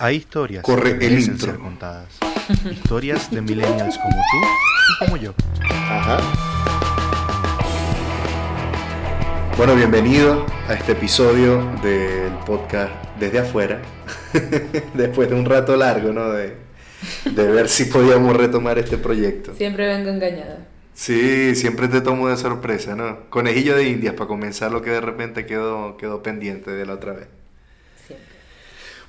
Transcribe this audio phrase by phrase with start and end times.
[0.00, 1.52] Hay historias Corre que el merecen intro.
[1.52, 2.18] ser contadas.
[2.70, 4.46] Historias de millennials como tú
[4.92, 5.34] y como yo.
[5.70, 6.18] Ajá.
[9.56, 13.82] Bueno, bienvenido a este episodio del podcast Desde Afuera.
[14.94, 16.30] Después de un rato largo, ¿no?
[16.30, 16.54] De,
[17.24, 19.52] de ver si podíamos retomar este proyecto.
[19.56, 20.68] Siempre vengo engañada.
[20.94, 23.28] Sí, siempre te tomo de sorpresa, ¿no?
[23.30, 27.12] Conejillo de indias para comenzar lo que de repente quedó, quedó pendiente de la otra
[27.14, 27.26] vez.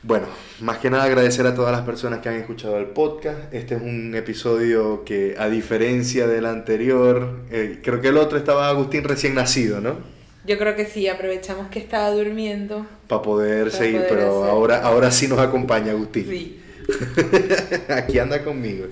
[0.02, 0.28] Bueno,
[0.62, 3.54] más que nada agradecer a todas las personas que han escuchado el podcast.
[3.54, 8.70] Este es un episodio que, a diferencia del anterior, eh, creo que el otro estaba
[8.70, 9.98] Agustín recién nacido, ¿no?
[10.46, 12.86] Yo creo que sí, aprovechamos que estaba durmiendo.
[13.08, 14.50] Para poder seguir, poder pero hacer.
[14.52, 16.28] ahora, ahora sí nos acompaña Agustín.
[16.30, 16.62] Sí,
[17.90, 18.88] Aquí anda conmigo.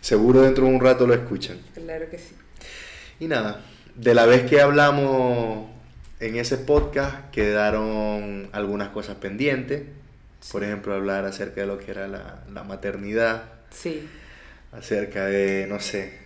[0.00, 1.58] Seguro dentro de un rato lo escuchan.
[1.74, 2.34] claro que sí.
[3.20, 3.60] Y nada,
[3.94, 5.68] de la vez que hablamos
[6.18, 9.82] en ese podcast quedaron algunas cosas pendientes.
[10.52, 14.08] Por ejemplo, hablar acerca de lo que era la, la maternidad, Sí,
[14.72, 16.18] acerca de, no sé,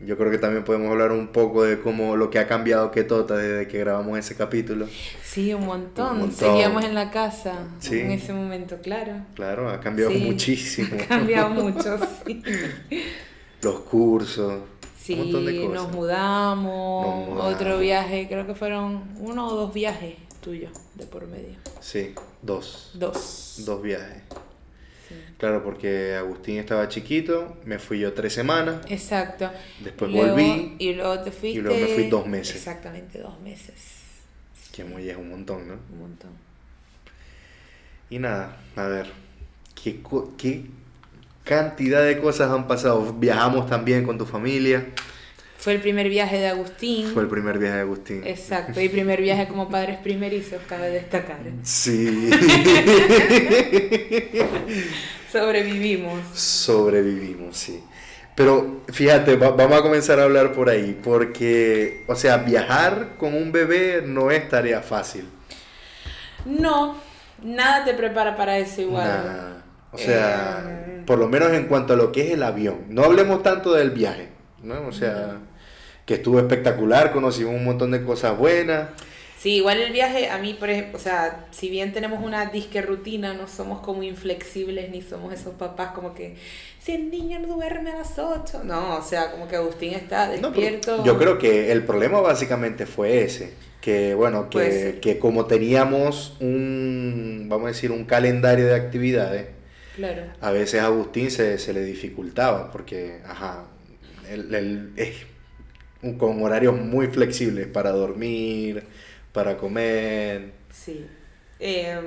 [0.00, 3.36] yo creo que también podemos hablar un poco de cómo lo que ha cambiado Ketota
[3.36, 4.88] desde que grabamos ese capítulo.
[5.22, 6.12] sí, un montón.
[6.12, 6.36] Un montón.
[6.36, 8.00] Seguíamos en la casa Sí.
[8.00, 9.12] en ese momento, claro.
[9.34, 10.88] Claro, ha cambiado Sí, muchísimo.
[11.02, 12.42] Ha cambiado mucho, sí.
[13.62, 14.62] Los cursos,
[15.00, 15.74] Sí, un montón de cosas.
[15.74, 17.54] nos mudamos, Nos mudamos.
[17.54, 21.56] otro viaje, creo que fueron uno o dos viajes tuyos de por medio.
[21.80, 22.90] Sí, dos.
[22.94, 23.54] Dos.
[23.64, 24.22] Dos viajes.
[25.08, 25.14] Sí.
[25.38, 29.50] Claro, porque Agustín estaba chiquito, me fui yo tres semanas, Exacto.
[29.82, 31.60] Después Luego- volví, Y luego te fuiste.
[31.62, 32.56] luego me fui dos meses.
[32.56, 33.98] Exactamente, dos meses.
[34.72, 35.74] que muy es un montón, ¿no?
[35.92, 36.30] Un montón.
[38.08, 39.06] Y nada, a ver,
[39.82, 40.66] ¿qué, co- qué
[41.44, 43.12] cantidad de cosas han pasado?
[43.14, 44.86] Viajamos también con tu familia,
[45.60, 47.08] Fue el primer viaje de Agustín.
[47.12, 48.22] fue el primer viaje de Agustín.
[48.26, 51.38] Exacto, y primer viaje como padres primerizos, cabe destacar.
[51.62, 52.30] Sí,
[55.30, 56.20] Sobrevivimos.
[56.34, 57.82] sobrevivimos, sí.
[58.34, 63.34] Pero fíjate, va- vamos a comenzar a hablar por ahí, porque, o sea, viajar con
[63.34, 65.28] un bebé no es tarea fácil.
[66.46, 66.96] No,
[67.42, 69.06] nada te prepara para eso igual.
[69.08, 69.50] Nah,
[69.92, 71.02] O sea, Eh.
[71.04, 72.84] por lo menos en cuanto a lo que es el avión.
[72.88, 74.28] No hablemos tanto del viaje,
[74.62, 74.86] ¿no?
[74.86, 75.38] O sea,
[76.10, 78.88] que estuvo espectacular, conocimos un montón de cosas buenas.
[79.38, 82.82] Sí, igual el viaje, a mí, por ejemplo, o sea, si bien tenemos una disque
[82.82, 86.34] rutina, no somos como inflexibles ni somos esos papás como que
[86.80, 88.62] si el niño no duerme a las 8.
[88.64, 91.04] No, o sea, como que Agustín está No, despierto.
[91.04, 93.52] yo creo que el problema básicamente fue ese.
[93.80, 95.00] Que bueno, que, ser.
[95.00, 99.46] que como teníamos un, vamos a decir, un calendario de actividades,
[99.94, 100.22] Claro.
[100.40, 103.66] a veces a Agustín se, se le dificultaba porque, ajá,
[104.34, 104.92] un-
[106.18, 108.86] con horarios muy flexibles para dormir,
[109.32, 110.52] para comer.
[110.72, 111.06] Sí.
[111.58, 112.00] Eh,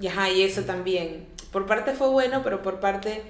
[0.00, 1.26] y ajá, y eso también.
[1.52, 3.22] Por parte fue bueno, pero por parte.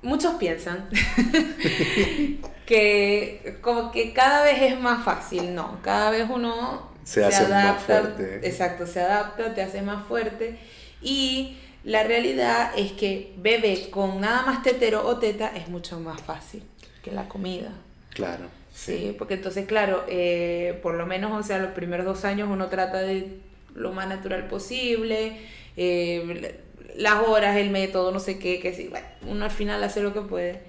[0.00, 0.88] Muchos piensan
[2.66, 7.82] que como que cada vez es más fácil, no, cada vez uno Se hace más
[7.82, 8.46] fuerte.
[8.46, 10.56] exacto, se adapta, te hace más fuerte
[11.02, 16.20] y la realidad es que bebé con nada más tetero o teta es mucho más
[16.20, 16.62] fácil
[17.02, 17.72] que la comida.
[18.10, 18.44] Claro.
[18.74, 22.68] Sí, porque entonces, claro, eh, por lo menos, o sea, los primeros dos años uno
[22.68, 23.38] trata de
[23.74, 25.36] lo más natural posible,
[25.76, 26.54] eh,
[26.96, 30.12] las horas, el método, no sé qué, que sí, bueno, uno al final hace lo
[30.12, 30.60] que puede.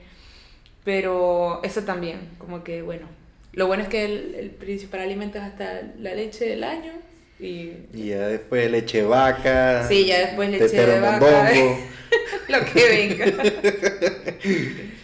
[0.84, 3.08] Pero eso también, como que, bueno,
[3.54, 6.94] lo bueno es que el, el principal alimento es hasta la leche del año
[7.40, 9.88] y Y ya después leche de vaca.
[9.88, 11.52] Sí, ya después leche de vaca.
[12.50, 13.26] lo que venga.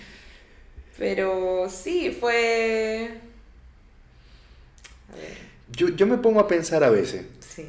[0.98, 3.12] Pero sí, fue...
[5.12, 5.38] A ver,
[5.72, 7.68] Yo, yo me pongo a pensar a veces, sí.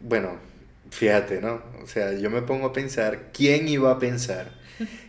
[0.00, 0.36] bueno,
[0.90, 1.60] fíjate, ¿no?
[1.82, 4.50] O sea, yo me pongo a pensar, ¿quién iba a pensar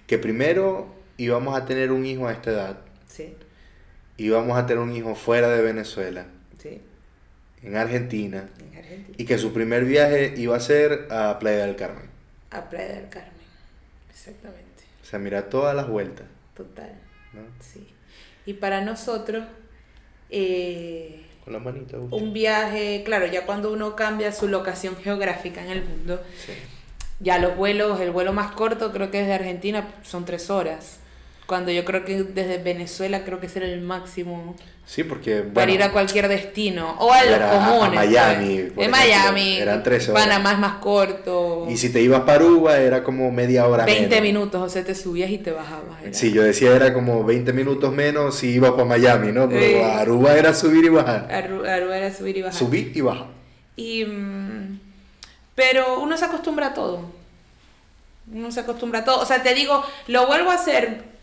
[0.07, 0.87] que primero
[1.17, 2.77] íbamos a tener un hijo a esta edad,
[3.07, 3.35] Sí,
[4.17, 6.25] íbamos a tener un hijo fuera de Venezuela,
[6.61, 6.81] sí,
[7.63, 9.15] en Argentina, en Argentina.
[9.17, 12.05] y que su primer viaje iba a ser a Playa del Carmen?
[12.51, 13.31] A Playa del Carmen.
[14.09, 14.83] Exactamente.
[15.01, 16.25] O sea, mira todas las vueltas,
[16.55, 16.91] Total.
[17.33, 17.41] ¿No?
[17.59, 17.87] Sí.
[18.45, 19.43] Y para nosotros,
[20.29, 21.97] eh, Con la manita.
[21.97, 26.53] un viaje, claro, ya cuando uno cambia su locación geográfica en el mundo, Sí.
[27.19, 30.99] ya los vuelos, el vuelo más corto creo que desde Argentina son tres horas.
[31.47, 34.55] Cuando yo creo que desde Venezuela creo que era el máximo
[34.85, 36.95] Sí, porque para ir a cualquier destino.
[36.99, 37.95] O a los Era a- comunes.
[37.95, 39.57] Miami, En ejemplo, Miami.
[39.57, 40.23] eran tres horas.
[40.23, 41.67] Panamá es más corto.
[41.69, 44.21] y si te ibas para Aruba era como media hora 20 menos.
[44.21, 46.01] minutos, o sea, te subías y te bajabas.
[46.03, 49.49] era- Sí, yo decía era como 20 minutos menos si ibas para Miami, ¿no?
[49.49, 49.75] Pero Sí.
[49.83, 51.27] Aruba era subir y bajar.
[51.29, 52.57] Aru- Aruba era subir y bajar.
[52.59, 53.27] Subir y bajar.
[53.75, 54.79] Y, mm,
[55.55, 57.01] pero uno se acostumbra a todo.
[58.33, 59.19] Uno se acostumbra a todo.
[59.21, 61.16] O sea, te digo, lo vuelvo a hacer.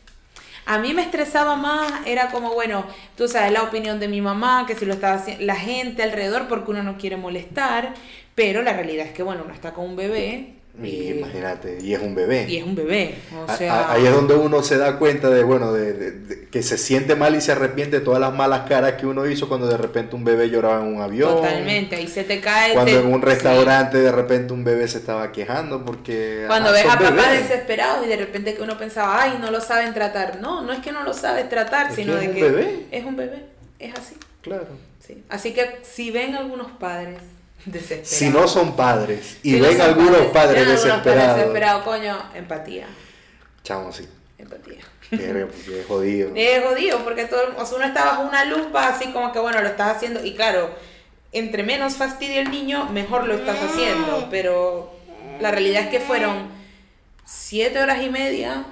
[0.67, 2.85] A mí me estresaba más, era como, bueno,
[3.17, 6.49] tú sabes la opinión de mi mamá, que si lo estaba haciendo, la gente alrededor,
[6.49, 7.95] porque uno no quiere molestar,
[8.35, 10.55] pero la realidad es que, bueno, uno está con un bebé.
[10.83, 12.47] Y eh, imagínate, y es un bebé.
[12.49, 13.15] y es un bebé.
[13.47, 16.65] O sea, Ahí es donde uno se da cuenta de, bueno, de, de- de- que
[16.65, 19.69] se siente mal y se arrepiente de todas las malas caras que uno hizo cuando
[19.69, 21.37] de repente un bebé lloraba en un avión.
[21.37, 22.73] totalmente, ahí se te cae.
[22.75, 23.25] Cuando te- en un sí.
[23.27, 26.45] restaurante de repente un bebé se estaba quejando porque...
[26.49, 27.49] Cuando ajá, ves a papás bebés.
[27.49, 30.41] desesperados y de repente que uno pensaba, ay, no lo saben tratar.
[30.41, 32.43] No, no es que no lo sabes tratar, Es sino que es de un que
[32.43, 32.87] bebé.
[32.91, 33.45] es un bebé,
[33.79, 34.17] es así.
[34.43, 34.67] Claro.
[35.07, 35.23] Sí.
[35.29, 37.19] Así que si ven algunos padres.
[38.03, 41.37] Si no son padres y si no ven son algunos padres, algunos desesperados.
[41.37, 42.87] desesperados, coño, empatía,
[43.63, 44.07] Chamo, sí.
[44.39, 44.85] empatía.
[45.11, 46.31] Porque es jodido.
[46.37, 49.61] Es jodido porque todo, o sea, uno está bajo una lupa así como que bueno,
[49.61, 50.71] lo estás haciendo y claro,
[51.33, 54.93] entre menos fastidia el niño, mejor lo estás haciendo, pero
[55.41, 56.49] la realidad es que fueron
[57.25, 58.65] siete horas y media.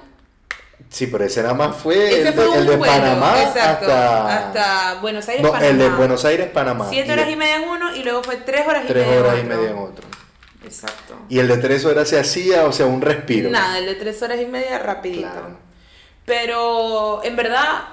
[0.93, 3.41] Sí, pero ese nada más fue Ese el, fue de, un el de vuelo, Panamá
[3.41, 4.37] exacto, hasta...
[4.47, 5.69] hasta Buenos Aires, No, Panamá.
[5.71, 6.87] el de Buenos Aires, Panamá.
[6.89, 9.19] Siete Y horas y media en uno y luego fue tres horas y Tres media
[9.19, 9.57] horas en otro.
[9.57, 10.07] media en otro.
[10.63, 11.15] Exacto.
[11.29, 13.49] Y el de tres horas se hacía, o sea, un respiro.
[13.49, 15.29] Nada, el de tres horas y media rapidito.
[15.31, 15.57] Claro.
[16.25, 17.85] Pero en verdad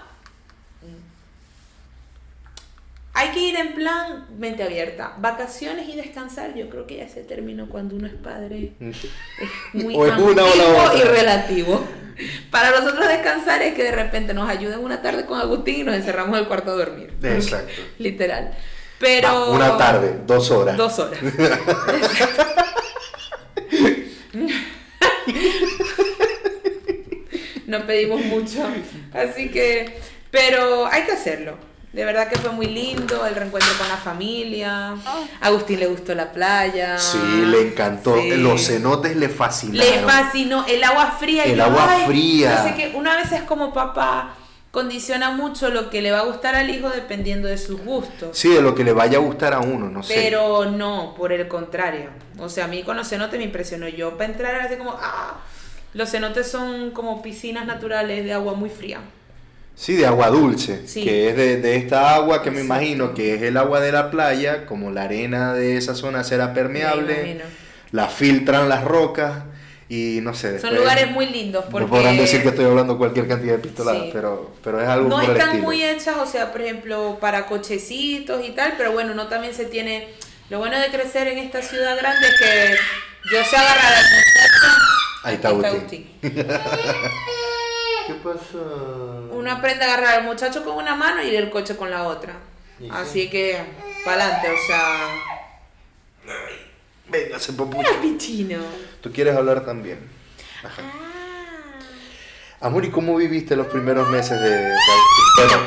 [3.13, 5.15] hay que ir en plan mente abierta.
[5.19, 8.73] Vacaciones y descansar, yo creo que ya se terminó cuando uno es padre.
[8.79, 8.97] Es
[9.73, 10.99] muy O es una o la otra.
[10.99, 11.83] y relativo.
[12.51, 15.95] Para nosotros descansar es que de repente nos ayuden una tarde con Agustín y nos
[15.95, 17.13] encerramos en el cuarto a dormir.
[17.23, 17.73] Exacto.
[17.99, 18.53] Literal.
[18.99, 20.77] Pero Ah, una tarde, dos horas.
[20.77, 21.19] Dos horas.
[27.67, 28.67] no pedimos mucho.
[29.13, 29.99] Así que,
[30.31, 31.57] pero hay que hacerlo.
[31.93, 34.91] De verdad que fue muy lindo el reencuentro con la familia.
[34.93, 34.97] A
[35.41, 36.97] Agustín le gustó la playa.
[36.99, 38.17] Sí, le encantó.
[38.17, 38.31] Sí.
[38.37, 39.91] Los cenotes le fascinaron.
[39.93, 41.47] Le fascinó el agua fría.
[41.47, 42.55] y El yo, agua "Ay", fría.
[42.63, 44.35] No sé qué, una vez es como papá
[44.71, 48.39] condiciona mucho lo que le va a gustar al hijo dependiendo de sus gustos.
[48.39, 50.15] Sí, de lo que le vaya a gustar a uno, no sé.
[50.15, 52.11] Pero no, por el contrario.
[52.39, 53.89] O sea, a mí con los cenotes me impresionó.
[53.89, 55.39] Yo para entrar era así como, ah,
[55.93, 59.01] los cenotes son como piscinas naturales de agua muy fría.
[59.81, 61.03] Sí, de agua dulce, Sí.
[61.03, 62.83] que es de, de esta agua que me Exacto.
[62.83, 66.49] imagino que es el agua de la playa, como la arena de esa zona será
[66.49, 67.41] Me permeable,
[67.91, 69.45] la filtran las rocas
[69.89, 70.59] y no sé.
[70.61, 71.87] Son lugares muy lindos porque...
[71.87, 74.11] No podrán decir que estoy hablando cualquier cantidad de pistoladas, Sí.
[74.13, 75.65] pero, pero es algo no por el están estilo.
[75.67, 79.65] muy hechas, o sea, por ejemplo, para cochecitos y tal, pero bueno, uno también se
[79.65, 80.09] tiene...
[80.51, 82.75] Lo bueno de crecer en esta ciudad grande es que
[83.33, 84.67] yo sé agarrar al muchacho...
[85.23, 86.11] Ahí está Agustín.
[88.11, 88.59] ¿Qué pasa?
[89.31, 92.35] Uno aprende a agarrar al muchacho con una mano y el coche con la otra.
[92.79, 92.89] Sí.
[92.91, 93.57] Así que,
[94.05, 95.15] para adelante, o sea...
[97.09, 97.53] Venga, se
[98.03, 98.59] pichino.
[99.01, 100.01] Tú quieres hablar también.
[100.65, 100.83] Ajá.
[100.83, 102.67] Ah.
[102.67, 104.75] Amor, ¿y cómo viviste los primeros meses de?
[105.37, 105.63] Bueno,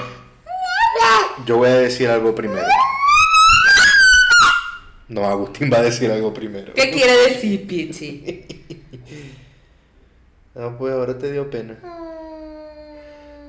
[1.45, 2.67] yo voy a decir algo primero.
[5.07, 6.73] No, Agustín va a decir algo primero.
[6.73, 8.45] ¿Qué quiere decir, Pichi?
[10.55, 11.79] No, pues ahora te dio pena.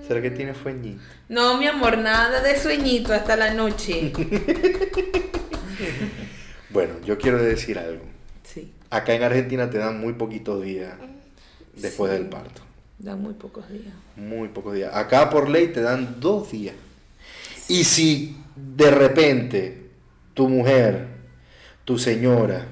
[0.07, 1.03] ¿Será que tienes fueñito?
[1.29, 4.13] No, mi amor, nada de sueñito hasta la noche.
[6.71, 8.03] Bueno, yo quiero decir algo.
[8.43, 10.93] Sí, Acá en Argentina te dan muy poquitos días
[11.77, 12.19] después Sí.
[12.19, 12.63] del parto.
[12.99, 13.95] da muy pocos días.
[14.17, 14.93] Muy pocos días.
[14.95, 16.75] Acá por ley te dan dos días.
[17.69, 19.91] Y si de repente
[20.33, 21.07] tu mujer,
[21.85, 22.67] tu señora,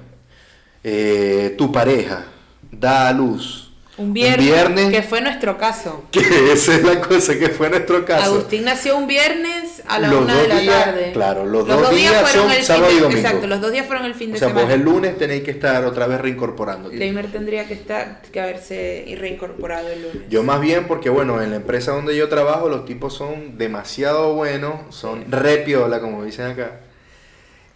[0.82, 2.24] eh, tu pareja
[2.72, 3.61] da a luz
[3.98, 6.04] Un viernes, viernes, que fue nuestro caso.
[6.10, 6.20] que
[6.52, 8.24] esa es la cosa que fue nuestro caso.
[8.24, 11.10] Agustín nació un viernes a la Los una de la días, tarde.
[11.12, 13.20] claro, los dos días fueron son el sábado fin y de, domingo.
[13.20, 14.66] Exacto, los dos días fueron el fin o de sea, semana.
[14.66, 16.96] vos el lunes tenéis que estar otra vez reincorporándote.
[16.96, 20.22] Leimer tendría que estar, que haberse y reincorporado el lunes.
[20.30, 24.32] Yo más bien porque, bueno, en la empresa donde yo trabajo los tipos son demasiado
[24.34, 26.80] buenos, son re piola, como dicen acá.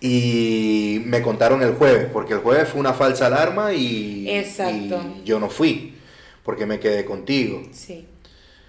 [0.00, 5.00] Y me contaron el jueves, porque el jueves fue una falsa alarma y, Exacto.
[5.22, 5.95] y yo no fui,
[6.46, 7.60] porque me quedé contigo.
[7.72, 8.06] Sí.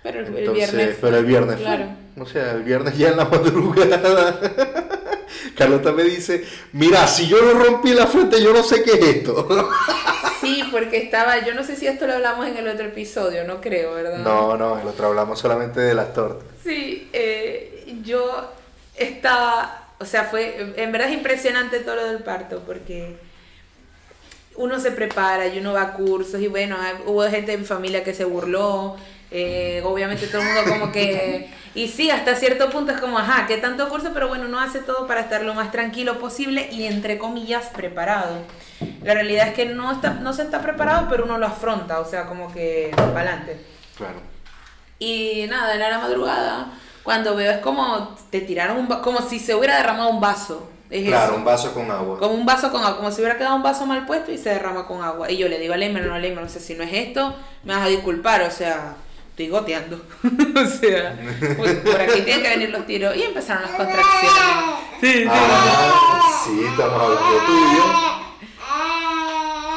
[0.01, 0.98] Pero el, viernes.
[1.00, 1.86] pero el viernes Claro.
[2.15, 2.24] fue.
[2.24, 4.39] O sea, el viernes ya en la madrugada.
[5.55, 6.43] Carlota me dice,
[6.74, 9.48] mira, si yo no rompí la fuente, yo no sé qué es esto.
[10.39, 13.60] Sí, porque estaba, yo no sé si esto lo hablamos en el otro episodio, no
[13.60, 14.19] creo, ¿verdad?
[14.19, 16.48] no, no, el otro hablamos solamente de las tortas.
[16.63, 18.51] Sí, eh, yo
[18.96, 23.17] estaba, o sea, fue, en verdad es impresionante todo lo del parto, porque
[24.57, 28.03] uno se prepara y uno va a cursos y bueno, hubo gente de mi familia
[28.03, 28.97] que se burló,
[29.29, 33.45] eh, obviamente todo el mundo como que, y sí, hasta cierto punto es como, ajá,
[33.45, 34.09] ¿qué tanto curso?
[34.13, 38.37] Pero bueno, uno hace todo para estar lo más tranquilo posible y entre comillas preparado.
[39.03, 42.05] La realidad es que no, está, no se está preparado, pero uno lo afronta, o
[42.05, 43.59] sea, como que para adelante.
[43.95, 44.19] Claro.
[44.99, 46.73] Y nada, en la madrugada,
[47.03, 50.69] cuando veo es como te tiraron un como si se hubiera derramado un vaso.
[50.89, 51.36] Es Claro, eso.
[51.36, 52.17] un vaso con agua.
[52.20, 54.50] Como un vaso con agua, como si hubiera quedado un vaso mal puesto y se
[54.51, 55.29] derrama con agua.
[55.29, 57.74] Y yo le digo a Leimer, no, Leimer, o sea, si no es esto, me
[57.75, 58.96] vas a disculpar, o sea,
[59.32, 59.98] estoy goteando.
[60.24, 61.15] o sea,
[61.58, 63.15] por, por aquí tienen que venir los tiros.
[63.17, 64.32] Y empezaron las contracciones.
[65.01, 65.25] Sí, sí.
[65.29, 67.84] Ah, sí, estamos hablando tuyo.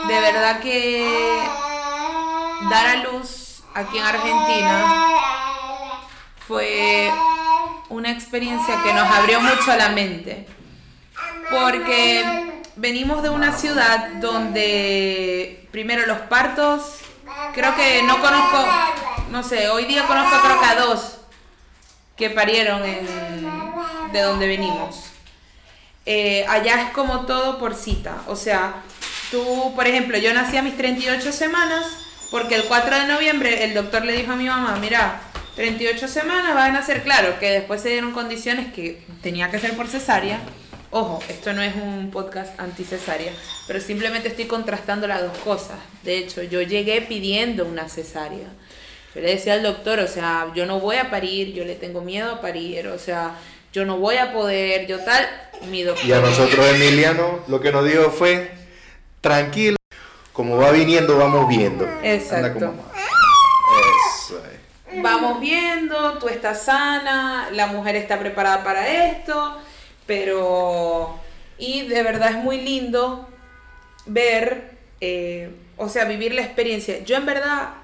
[0.08, 1.42] De verdad que
[2.70, 4.84] dar a luz aquí en Argentina
[6.46, 7.10] fue
[7.90, 10.46] una experiencia que nos abrió mucho la mente.
[11.50, 16.98] Porque venimos de una ciudad donde primero los partos,
[17.54, 18.66] creo que no conozco,
[19.30, 21.18] no sé, hoy día conozco creo que a dos
[22.16, 23.06] que parieron en,
[24.12, 25.04] de donde venimos.
[26.06, 28.22] Eh, allá es como todo por cita.
[28.26, 28.82] O sea,
[29.30, 31.84] tú, por ejemplo, yo nací a mis 38 semanas
[32.30, 35.20] porque el 4 de noviembre el doctor le dijo a mi mamá, mira,
[35.56, 39.76] 38 semanas van a ser claro que después se dieron condiciones que tenía que ser
[39.76, 40.40] por cesárea.
[40.92, 43.32] Ojo, esto no es un podcast anti cesárea,
[43.68, 45.78] pero simplemente estoy contrastando las dos cosas.
[46.02, 48.48] De hecho, yo llegué pidiendo una cesárea.
[49.14, 52.00] Yo le decía al doctor, o sea, yo no voy a parir, yo le tengo
[52.00, 53.36] miedo a parir, o sea,
[53.72, 55.24] yo no voy a poder, yo tal,
[55.70, 56.04] mi doctor.
[56.04, 58.50] Y a nosotros, Emiliano, lo que nos dijo fue,
[59.20, 59.76] tranquilo,
[60.32, 61.88] como va viniendo, vamos viendo.
[62.02, 62.74] Exacto.
[64.26, 64.42] Eso.
[64.96, 69.56] Vamos viendo, tú estás sana, la mujer está preparada para esto,
[70.10, 71.20] pero...
[71.56, 73.28] Y de verdad es muy lindo
[74.06, 77.04] ver, eh, o sea, vivir la experiencia.
[77.04, 77.74] Yo en verdad,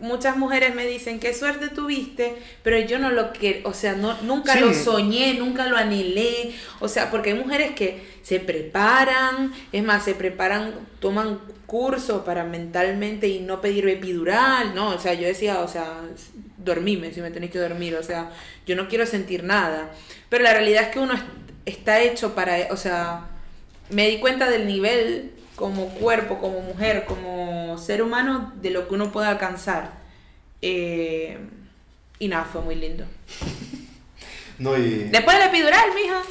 [0.00, 4.20] muchas mujeres me dicen, qué suerte tuviste, pero yo no lo que, o sea, no,
[4.22, 4.60] nunca Sí.
[4.60, 10.04] lo soñé, nunca lo anhelé, o sea, porque hay mujeres que se preparan, es más,
[10.04, 15.60] se preparan, toman cursos para mentalmente y no pedir epidural, no, o sea, yo decía,
[15.60, 16.00] o sea,
[16.56, 18.32] dormime si me tenéis que dormir, o sea,
[18.66, 19.92] yo no quiero sentir nada,
[20.28, 21.14] pero la realidad es que uno
[21.66, 23.26] está hecho para, o sea,
[23.90, 28.94] me di cuenta del nivel como cuerpo, como mujer, como ser humano, de lo que
[28.94, 29.92] uno puede alcanzar.
[30.62, 31.38] Eh,
[32.18, 33.04] y nada, fue muy lindo.
[34.58, 35.10] No, y...
[35.10, 36.22] Después de la epidural, mija,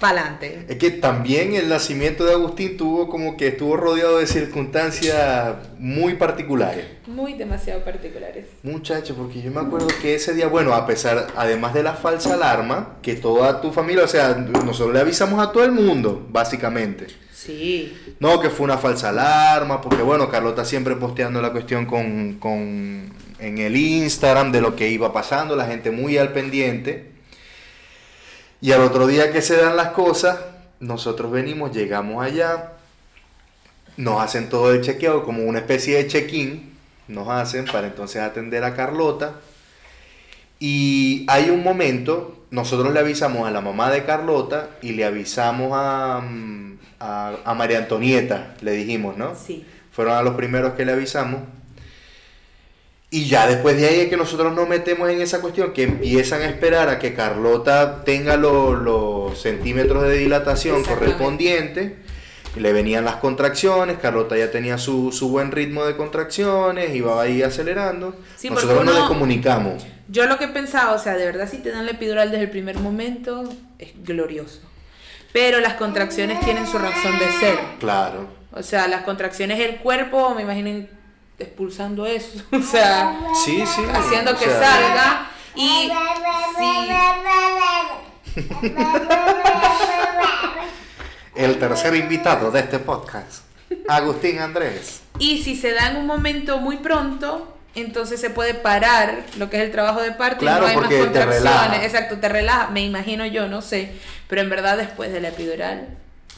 [0.00, 0.64] pa'lante.
[0.68, 6.14] Es que también el nacimiento de Agustín tuvo como que estuvo rodeado de circunstancias muy
[6.14, 6.84] particulares.
[7.06, 8.46] Muy demasiado particulares.
[8.62, 12.34] Muchacho, porque yo me acuerdo que ese día, bueno, a pesar, además de la falsa
[12.34, 17.06] alarma, que toda tu familia, o sea, nosotros le avisamos a todo el mundo, básicamente.
[17.32, 17.92] Sí.
[18.20, 23.12] No, que fue una falsa alarma, porque bueno, Carlota siempre posteando la cuestión con, con-
[23.38, 27.12] en el Instagram de lo que iba pasando, la gente muy al pendiente.
[28.64, 30.38] Y al otro día que se dan las cosas,
[30.80, 32.72] nosotros venimos, llegamos allá,
[33.98, 36.72] nos hacen todo el chequeo, como una especie de check-in,
[37.06, 39.34] nos hacen para entonces atender a Carlota.
[40.58, 45.72] Y hay un momento, nosotros le avisamos a la mamá de Carlota y le avisamos
[45.74, 49.34] a, mm, a, a María Antonieta, le dijimos, ¿no?
[49.36, 49.62] Sí.
[49.92, 51.42] Fueron a los primeros que le avisamos.
[53.14, 56.42] Y ya después de ahí es que nosotros nos metemos en esa cuestión, que empiezan
[56.42, 61.92] a esperar a que Carlota tenga lo- los centímetros de dilatación correspondientes.
[62.56, 67.42] Le venían las contracciones, Carlota ya tenía su, su buen ritmo de contracciones, iba ahí
[67.42, 68.16] acelerando.
[68.36, 69.84] Sí, nosotros nos uno- comunicamos.
[70.08, 72.50] Yo lo que pensaba, o sea, de verdad si te dan la epidural desde el
[72.50, 74.60] primer momento, es glorioso.
[75.32, 77.58] Pero las contracciones tienen su razón de ser.
[77.80, 78.26] Claro.
[78.52, 80.88] O sea, las contracciones del cuerpo, me imaginen
[81.38, 82.42] expulsando eso.
[82.52, 83.82] O sea, Sí, sí.
[83.92, 85.30] haciendo o que sea, salga.
[85.56, 85.90] Y
[86.58, 86.90] si,
[91.34, 93.42] El tercer invitado de este podcast,
[93.88, 95.02] Agustín Andrés.
[95.18, 99.56] y si se da en un momento muy pronto, entonces se puede parar lo que
[99.56, 101.42] es el trabajo de parto Claro, y no hay más te contracciones.
[101.42, 101.84] relaja.
[101.84, 103.92] Exacto, te relaja, me imagino yo, no sé.
[104.28, 105.88] Pero en verdad después de la epidural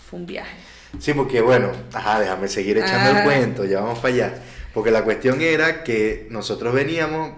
[0.08, 0.56] fue un viaje.
[0.98, 4.34] Sí, porque bueno, ajá, déjame seguir echando el cuento, ya vamos para allá.
[4.76, 7.30] Porque la cuestión era que nosotros veníamos,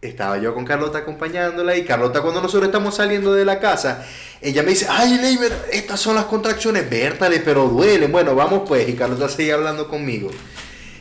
[0.00, 4.06] estaba yo con Carlota acompañándola y Carlota cuando nosotros estamos saliendo de la casa,
[4.40, 8.12] ella me dice, ay, Leiber, estas son las contracciones, vértale, pero duelen.
[8.12, 10.30] Bueno, vamos pues, y Carlota seguía hablando conmigo.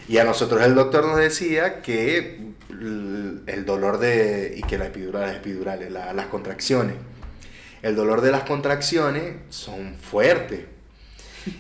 [0.07, 2.39] Y a nosotros el doctor nos decía que
[2.71, 6.95] el dolor de, y que las epidurales, la- las contracciones,
[7.83, 10.61] el dolor de las contracciones son fuertes.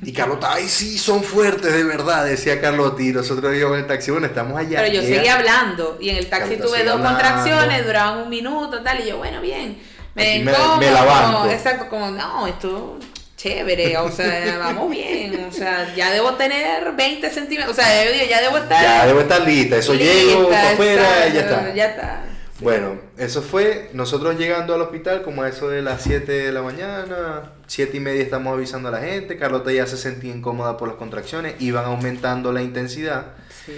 [0.03, 3.01] Y Carlota, ay, sí, son fuertes, de verdad, decía Carlota.
[3.01, 4.81] Y nosotros íbamos en el taxi, bueno, estamos allá.
[4.81, 7.09] Pero yo seguía hablando y en el taxi Carlota tuve dos hablando.
[7.19, 9.77] contracciones, duraban un minuto, tal, y yo, bueno, bien.
[10.15, 10.51] Me me-
[10.91, 11.49] la banco.
[11.49, 12.99] Exacto, como, no, esto
[13.37, 18.11] chévere, o sea, vamos bien, o sea, ya debo tener 20 centímetros, o sea, yo
[18.11, 18.81] digo, ya debo estar...
[18.83, 21.73] Ya debo estar lista, eso llego para afuera y ya está.
[21.73, 22.23] Ya está.
[22.61, 26.61] Bueno, eso fue nosotros llegando al hospital como a eso de las 7 de la
[26.61, 30.89] mañana, 7 y media estamos avisando a la gente, Carlota ya se sentía incómoda por
[30.89, 33.27] las contracciones, iban aumentando la intensidad.
[33.65, 33.73] Sí.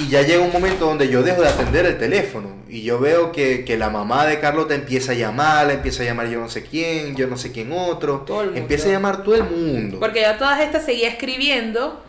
[0.00, 3.32] Y ya llega un momento donde yo dejo de atender el teléfono y yo veo
[3.32, 7.16] que, la mamá de Carlota empieza a llamar, empieza a llamar yo no sé quién,
[7.16, 9.98] yo no sé quién otro, empieza a llamar todo el mundo.
[9.98, 12.02] Porque ya todas estas seguía escribiendo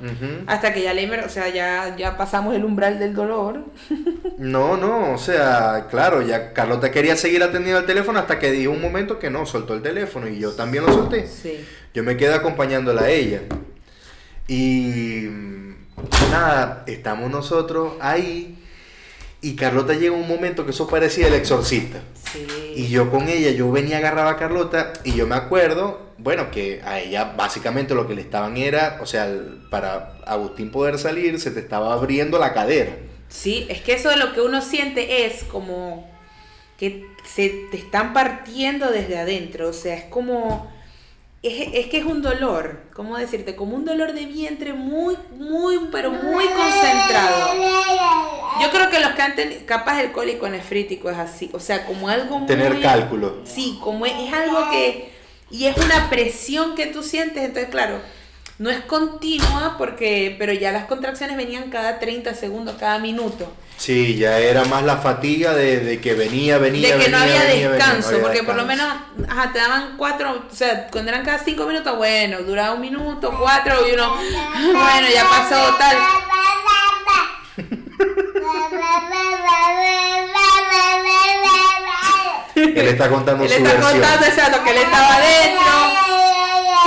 [0.48, 3.66] hasta que ya le, o sea, ya, ya pasamos el umbral del dolor.
[4.38, 8.72] No, no, o sea, claro, ya Carlota quería seguir atendiendo el teléfono hasta que dijo
[8.72, 11.28] un momento que no, soltó el teléfono y yo también lo solté.
[11.94, 13.42] Yo me quedé acompañándola a ella.
[14.48, 15.28] Y
[16.32, 18.58] nada, estamos nosotros ahí.
[19.42, 22.02] Y Carlota llega un momento que eso parecía el exorcista.
[22.76, 26.82] Y yo con ella, yo venía agarraba a Carlota y yo me acuerdo, bueno, que
[26.86, 29.28] a ella básicamente lo que le estaban era, o sea,
[29.72, 32.96] para Agustín poder salir, se te estaba abriendo la cadera.
[33.30, 36.08] Sí, es que eso de lo que uno siente es como
[36.78, 40.72] que se te están partiendo desde adentro, o sea, es como
[41.44, 43.56] es, que es un dolor, ¿cómo decirte?
[43.56, 47.56] Como un dolor de vientre muy, muy, pero muy concentrado.
[48.62, 51.86] Yo creo que los que han tenido, capaz el cólico nefrítico es así, o sea,
[51.86, 53.42] como algo Tener cálculo.
[53.44, 55.12] Sí, como es, es algo que,
[55.50, 58.00] y es una presión que tú sientes, entonces claro,
[58.60, 63.52] no es continua porque, pero ya las contracciones venían cada 30 segundos, cada minuto.
[63.78, 68.20] Sí, ya era más la fatiga de, que venía, venía, De que no había descanso,
[68.22, 68.88] porque por lo menos,
[69.28, 73.36] ajá, te daban cuatro, o sea, cuando eran cada cinco minutos, bueno, duraba un minuto,
[73.40, 75.98] cuatro, y uno, bueno, ya pasó tal.
[82.56, 86.11] él está contando él su está contando, exacto, que él estaba adentro,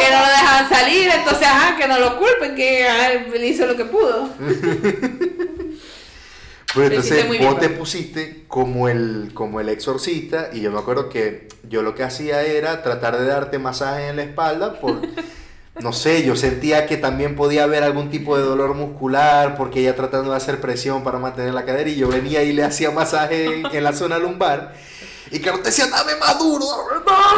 [0.05, 3.77] que no lo dejaban salir, entonces, ajá, que no lo culpen, que él hizo lo
[3.77, 4.29] que pudo.
[6.75, 11.47] Pues entonces vos te pusiste como el, como el exorcista y yo me acuerdo que
[11.69, 15.01] yo lo que hacía era tratar de darte masaje en la espalda por,
[15.81, 19.95] no sé, yo sentía que también podía haber algún tipo de dolor muscular porque ella
[19.95, 23.63] tratando de hacer presión para mantener la cadera y yo venía y le hacía masaje
[23.73, 24.75] en, la zona lumbar.
[25.31, 26.67] Y te decía, dame más duro,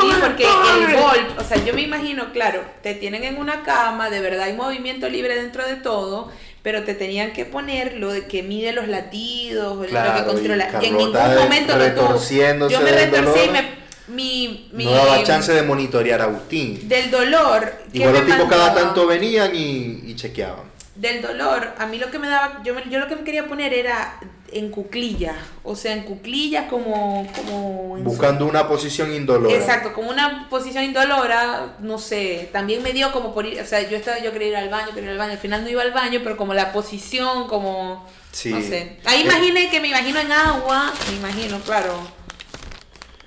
[0.01, 4.11] Sí, porque el golpe, o sea, yo me imagino, claro, te tienen en una cama,
[4.11, 6.31] de verdad hay movimiento libre dentro de todo,
[6.62, 10.68] pero te tenían que poner lo de que mide los latidos, lo que controla.
[10.83, 12.68] Y, en ningún momento lo tuvo.
[12.68, 13.70] Yo me retorcí y me,
[14.09, 16.88] mi, mi, no daba chance de monitorear a Agustín.
[16.88, 17.72] Del dolor.
[17.92, 22.18] Igual los tipos cada tanto venían y, y chequeaban del dolor, a mí lo que
[22.18, 24.18] me daba, yo, yo lo que me quería poner era
[24.52, 27.26] en cuclillas, o sea, en cuclillas como...
[27.35, 29.54] como Buscando una posición indolora.
[29.54, 33.88] Exacto, como una posición indolora, no sé, también me dio como por ir, o sea,
[33.88, 35.82] yo estaba, yo quería ir al baño, quería ir al baño, al final no iba
[35.82, 38.06] al baño, pero como la posición, como...
[38.32, 38.50] Sí.
[38.50, 38.98] No sé.
[39.06, 42.15] Ahí imaginé que me imagino en agua, me imagino, claro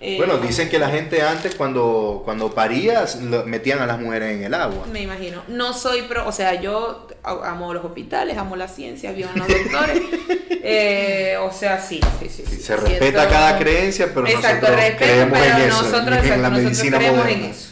[0.01, 4.43] eh, bueno, dicen que la gente antes cuando, cuando parías metían a las mujeres en
[4.43, 4.85] el agua.
[4.91, 5.43] Me imagino.
[5.49, 9.47] No soy pro, o sea, yo amo los hospitales, amo la ciencia, vivo en los
[9.47, 10.01] doctores.
[10.62, 12.43] Eh, o sea, sí, sí, sí.
[12.43, 17.43] se respeta cada creencia, pero nosotros creemos en eso, nosotros, en, la medicina creemos en
[17.45, 17.69] eso.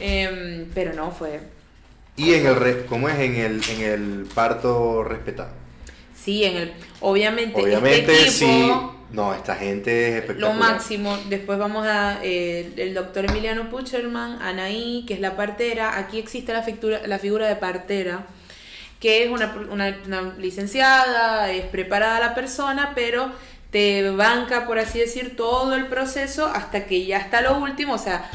[0.00, 1.40] Em, pero no fue.
[2.16, 5.50] ¿Y en el cómo es en el en el parto respetado?
[6.20, 8.72] Sí, en el obviamente, este obviamente sí
[9.14, 10.54] no, esta gente es espectacular.
[10.54, 11.16] Lo máximo.
[11.28, 15.98] Después vamos a eh, el doctor Emiliano Pucherman, Anaí, que es la partera.
[15.98, 18.26] Aquí existe la figura, la figura de partera,
[18.98, 23.30] que es una, una, licenciada, es preparada la persona, pero
[23.70, 27.94] te banca, por así decir, todo el proceso hasta que ya está lo último.
[27.94, 28.28] O sea,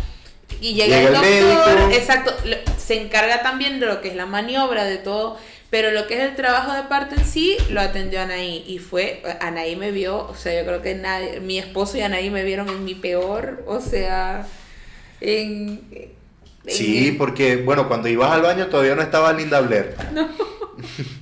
[0.62, 2.34] y llega, el doctor, exacto,
[2.78, 5.38] se encarga también de lo que es la maniobra, de todo
[5.70, 8.64] pero lo que es el trabajo de parte en sí, lo atendió Anaí.
[8.68, 12.30] Y fue, Anaí me vio, o sea, yo creo que nadie, mi esposo y Anaí
[12.30, 14.48] me vieron en mi peor, o sea,
[15.22, 15.82] en...
[16.68, 19.96] sí, porque, bueno, cuando ibas al baño todavía no estaba Linda Blair.
[20.14, 20.28] No.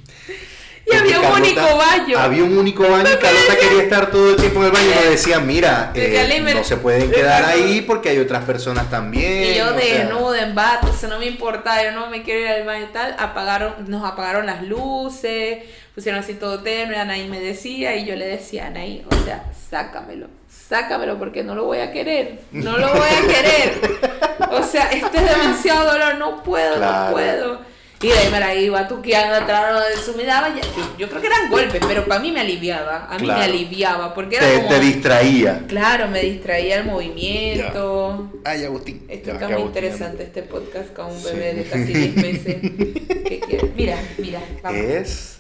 [0.90, 2.18] Y había un único baño.
[2.18, 5.06] Había un único baño y Carlota quería estar todo el tiempo en el baño y
[5.06, 9.54] me decía, mira, eh, no se pueden quedar ahí porque hay otras personas también.
[9.54, 12.66] Y yo desnuda, en bata, eso no me importa, yo no me quiero ir al
[12.66, 13.16] baño y tal.
[13.20, 18.26] Apagaron, nos apagaron las luces, pusieron así todo tenue, Anaí me decía y yo le
[18.26, 23.10] decía, Anaí, o sea, sácamelo, sácamelo porque no lo voy a querer, no lo voy
[23.10, 24.00] a querer.
[24.52, 27.77] o sea, este es demasiado dolor, no puedo, no puedo.
[28.00, 31.10] Y de ahí me la iba tuqueando atrás de su me daba, ya- yo, yo
[31.10, 33.40] creo que eran golpes, pero para mí me aliviaba, a mí Claro.
[33.40, 35.64] me aliviaba, porque era Te, como, te distraía.
[35.68, 38.32] claro, me distraía el movimiento.
[38.46, 39.04] Ay, Agustín.
[39.10, 41.26] Esto está muy interesante este podcast con un Sí.
[41.34, 42.58] bebé de casi 10 meses.
[43.28, 43.76] ¿Qué quieres?
[43.76, 44.80] Mira, mira, vamos.
[44.80, 45.38] Es.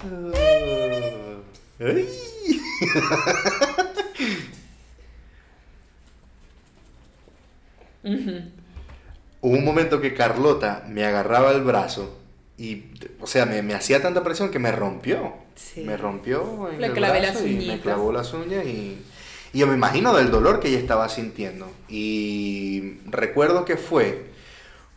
[1.80, 2.10] Ay.
[8.04, 8.42] Ujú.
[9.42, 12.18] Hubo un momento que Carlota me agarraba el brazo
[12.58, 12.86] y,
[13.22, 15.34] o sea, me, me hacía tanta presión que me rompió.
[15.56, 15.82] Sí.
[15.82, 19.00] Me rompió en Le el clavé brazo las y me clavó las uñas y,
[19.54, 21.70] y yo me imagino del dolor que ella estaba sintiendo.
[21.88, 24.32] Y recuerdo que fue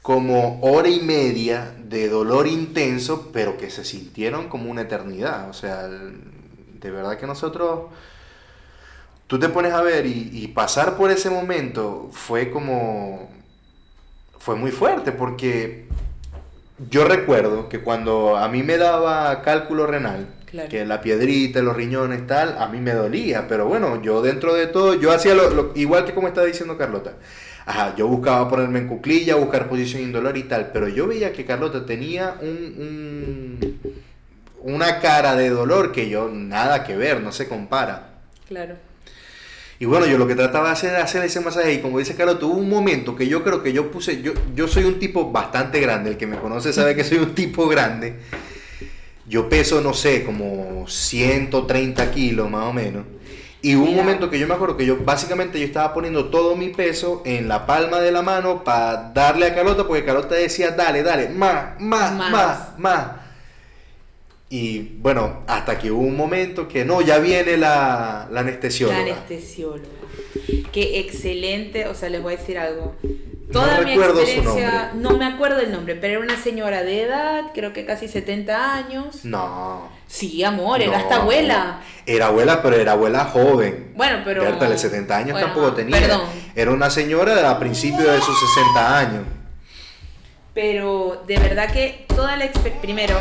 [0.03, 5.51] como hora y media de dolor intenso, pero que se sintieron como una eternidad.
[5.51, 7.91] O sea, de verdad que nosotros
[9.27, 13.31] tú te pones a ver y, y pasar por ese momento fue como
[14.39, 15.87] fue muy fuerte porque
[16.89, 20.69] yo recuerdo que cuando a mí me daba cálculo renal Claro.
[20.69, 24.67] que la piedrita los riñones tal a mí me dolía pero bueno yo dentro de
[24.67, 27.13] todo yo hacía lo, lo- igual que como estaba diciendo Carlota
[27.67, 31.45] Ajá, yo buscaba ponerme en cuclilla, buscar posición indolor y tal, pero yo veía que
[31.45, 33.81] Carlota tenía un, un-
[34.63, 38.15] una cara de dolor que yo nada que ver, no se compara.
[38.49, 38.75] Claro.
[39.81, 42.15] Y bueno, yo lo que trataba de hacer era hacer ese masaje y como dice
[42.15, 45.33] Carlos, tuvo un momento que yo creo que yo puse, yo, yo soy un tipo
[45.33, 48.17] bastante grande, el que me conoce sabe que soy un tipo grande.
[49.27, 53.05] Yo peso, no sé, como 130 kilos más o menos.
[53.63, 56.57] Y hubo un momento que yo me acuerdo que yo básicamente yo estaba poniendo todo
[56.57, 60.73] mi peso en la palma de la mano para darle a Carlota, porque Carlota decía,
[60.73, 62.31] dale, dale, más, más, Más.
[62.31, 63.07] más, más.
[64.53, 68.99] Y bueno, hasta que hubo un momento que no, ya viene la, la anestesióloga.
[68.99, 69.89] La anestesióloga.
[70.73, 72.97] Qué excelente, o sea, les voy a decir algo.
[73.53, 76.83] Toda No mi recuerdo su experiencia, no me acuerdo el nombre, pero era una señora
[76.85, 79.25] de edad, creo que casi 70 años.
[79.25, 79.89] No.
[80.07, 80.99] Sí, amor, era no.
[80.99, 81.81] hasta abuela.
[82.07, 83.93] Era abuela, pero era abuela joven.
[83.97, 84.43] Bueno, pero.
[84.43, 85.99] Berta, de 70 años Bueno, tampoco tenía.
[86.01, 86.23] Perdón,
[86.57, 89.23] Era una señora a principios de sus 60 años.
[90.55, 92.81] pero de verdad que toda la experiencia.
[92.83, 93.17] Primero,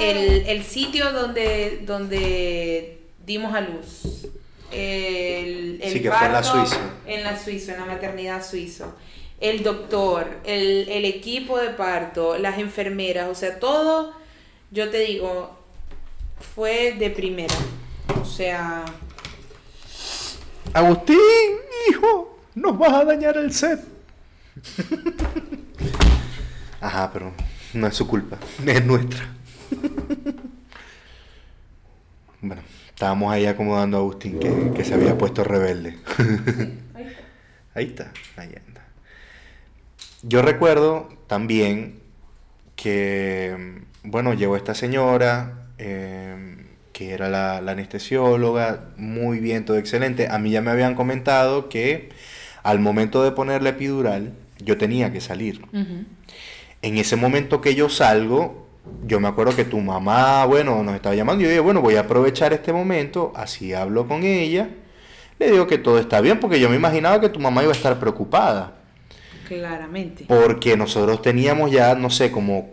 [0.00, 4.26] el, el sitio donde, donde dimos a luz.
[4.72, 6.80] El, el Sí, que fue en la parto Suiza.
[7.06, 8.94] En la Suiza, en la maternidad suizo.
[9.40, 14.12] El doctor, el, el equipo de parto, las enfermeras, o sea, todo,
[14.70, 15.56] yo te digo,
[16.54, 17.54] fue de primera.
[18.20, 18.84] O sea,
[20.72, 21.18] Agustín,
[21.88, 23.80] hijo, nos vas a dañar el set.
[26.80, 27.32] Ajá, pero
[27.74, 29.34] no es su culpa, es nuestra.
[32.42, 35.98] Bueno, estábamos ahí acomodando a Agustín que, que se había puesto rebelde.
[37.74, 38.84] Ahí está, ahí anda.
[40.22, 42.00] Yo recuerdo también
[42.74, 50.28] que, bueno, llegó esta señora, eh, que era la, la anestesióloga, muy bien, todo excelente.
[50.28, 52.10] A mí ya me habían comentado que
[52.62, 55.62] al momento de poner la epidural, yo tenía que salir.
[56.82, 58.66] En ese momento que yo salgo,
[59.06, 61.96] yo me acuerdo que tu mamá, bueno, nos estaba llamando y yo dije, bueno, voy
[61.96, 64.70] a aprovechar este momento, así hablo con ella,
[65.38, 67.76] le digo que todo está bien, porque yo me imaginaba que tu mamá iba a
[67.76, 68.74] estar preocupada,
[69.42, 70.24] claramente.
[70.26, 72.70] porque nosotros teníamos ya, no sé, como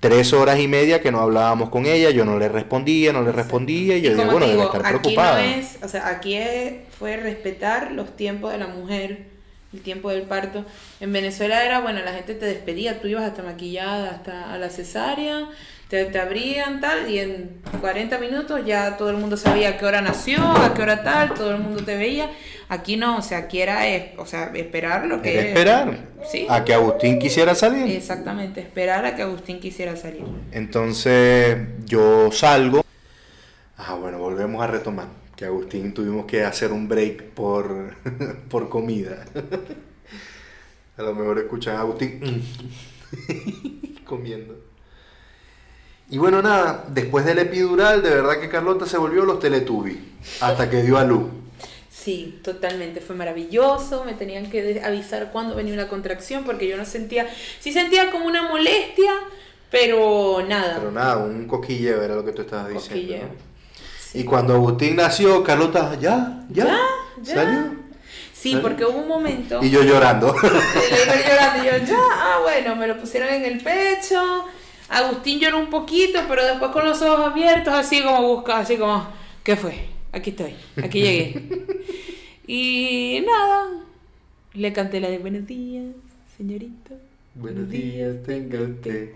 [0.00, 3.32] tres horas y media que no hablábamos con ella, yo no le respondía, no le
[3.32, 5.42] respondía, y yo Y dije, como bueno, debe digo, estar aquí preocupada.
[5.42, 9.29] no es, o sea, aquí es- fue respetar los tiempos de la mujer,
[9.72, 10.64] el tiempo del parto.
[11.00, 14.68] En Venezuela era, bueno, la gente te despedía, tú ibas hasta maquillada, hasta a la
[14.70, 15.48] cesárea,
[15.88, 19.86] te, te abrían tal, y en 40 minutos ya todo el mundo sabía a qué
[19.86, 22.30] hora nació, a qué hora tal, todo el mundo te veía.
[22.68, 23.80] Aquí no, o sea, aquí era,
[24.16, 25.98] o sea, esperar lo que Era esperar
[26.30, 26.46] Sí.
[26.48, 27.96] a que Agustín quisiera salir.
[27.96, 30.22] Exactamente, esperar a que Agustín quisiera salir.
[30.52, 31.56] Entonces
[31.86, 32.84] yo salgo.
[33.76, 35.06] Ah, bueno, volvemos a retomar.
[35.40, 37.94] Que Agustín tuvimos que hacer un break por,
[38.50, 39.24] por comida.
[40.98, 42.44] A lo mejor escuchan a Agustín
[44.04, 44.54] comiendo.
[46.10, 49.96] Y bueno, nada, después del epidural, de verdad que Carlota se volvió los Teletubbies.
[50.42, 51.30] Hasta que dio a luz.
[51.88, 56.84] Sí, totalmente, fue maravilloso, me tenían que avisar cuando venía una contracción porque yo no
[56.84, 57.26] sentía,
[57.60, 59.12] sí sentía como una molestia,
[59.70, 60.76] pero nada.
[60.76, 63.49] Pero nada, un coquilleo era lo que tú estabas diciendo.
[64.14, 66.78] Y cuando Agustín nació, Carlota, ya, ya, Ya,
[67.22, 67.34] ya.
[67.34, 67.80] salió.
[68.32, 69.60] Sí, porque hubo un momento...
[69.62, 70.34] Y yo llorando.
[70.42, 74.46] Y le iba llorando y yo, ya, ah, bueno, me lo pusieron en el pecho.
[74.88, 79.06] Agustín lloró un poquito, pero después con los ojos abiertos, así como busca, así como,
[79.44, 79.86] ¿qué fue?
[80.12, 81.42] Aquí estoy, aquí llegué.
[82.46, 83.68] y nada,
[84.54, 85.84] le canté la de buenos días,
[86.36, 86.94] señorito.
[87.36, 89.10] Buenos días, tenga usted.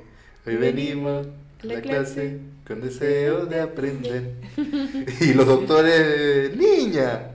[0.46, 1.26] Hoy venimos
[1.64, 2.38] la La clase clase.
[2.66, 4.33] con deseo de aprender.
[5.20, 7.31] y los doctores, niña,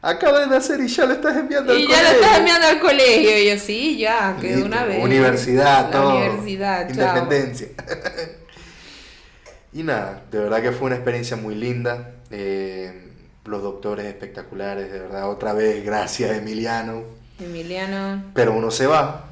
[0.00, 2.20] acaba de nacer y ya lo estás enviando al Y ya lo colegio".
[2.22, 3.38] estás enviando al colegio.
[3.38, 5.02] Y yo, sí, ya, que de una vez.
[5.02, 6.16] Universidad, La todo.
[6.16, 6.88] universidad.
[6.88, 7.68] Independencia.
[9.72, 12.12] y nada, de verdad que fue una experiencia muy linda.
[12.30, 13.08] eh,
[13.44, 15.28] los doctores espectaculares, de verdad.
[15.28, 17.02] Otra vez, gracias Emiliano.
[17.40, 19.31] Emiliano, Pero uno se va.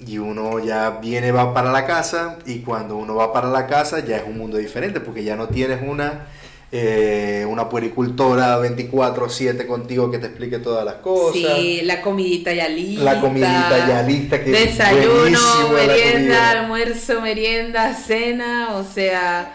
[0.00, 2.38] Y uno ya viene, va para la casa.
[2.46, 5.48] Y cuando uno va para la casa ya es un mundo diferente porque ya no
[5.48, 6.26] tienes una.
[6.70, 11.32] eh, una puericultora 24/7 contigo que te explique todas las cosas.
[11.56, 13.02] Sí, la comidita ya lista.
[13.04, 19.54] La comidita ya lista, que es Desayuno, merienda, almuerzo, merienda, cena, o sea.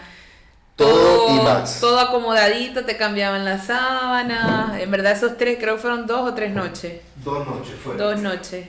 [0.76, 1.78] Todo y más.
[1.78, 4.80] Todo acomodadito, te cambiaban las sábanas.
[4.80, 6.94] En verdad, esos tres, creo que fueron dos o tres noches.
[7.24, 7.98] Dos noches fueron.
[7.98, 8.66] Dos noches.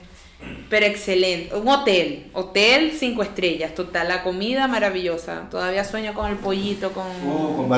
[0.68, 1.54] Pero excelente.
[1.54, 2.30] Un hotel.
[2.32, 3.74] Hotel cinco estrellas.
[3.74, 4.08] Total.
[4.08, 5.48] La comida maravillosa.
[5.50, 7.68] Todavía sueño con el pollito, con, Uh, con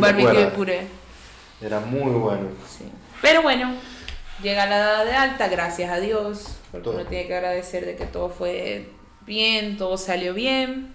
[0.00, 0.86] barbecue.
[1.60, 2.48] Era muy bueno.
[2.68, 2.84] Sí.
[3.22, 3.72] Pero bueno,
[4.42, 6.56] llega la edad de alta, gracias a Dios.
[6.70, 6.94] Porque Todo.
[6.96, 8.88] uno tiene que agradecer de que todo fue
[9.26, 10.92] bien, todo salió bien.